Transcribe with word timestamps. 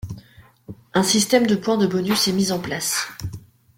Un 0.95 1.03
système 1.03 1.45
de 1.45 1.55
points 1.55 1.77
de 1.77 1.85
bonus 1.85 2.27
est 2.27 2.33
mis 2.33 2.51
en 2.51 2.57
place. 2.57 3.07